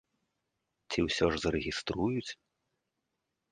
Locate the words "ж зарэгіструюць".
1.35-2.31